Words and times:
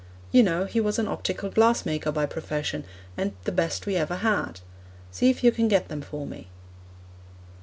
You 0.31 0.41
know, 0.41 0.65
he 0.65 0.81
was 0.81 0.97
an 0.97 1.07
optical 1.07 1.51
glass 1.51 1.85
maker 1.85 2.11
by 2.11 2.25
profession, 2.25 2.85
and 3.15 3.33
the 3.43 3.51
best 3.51 3.85
we 3.85 3.97
ever 3.97 4.15
had. 4.15 4.59
See 5.11 5.29
if 5.29 5.43
you 5.43 5.51
can 5.51 5.67
get 5.67 5.89
them 5.89 6.01
for 6.01 6.25
me.' 6.25 6.47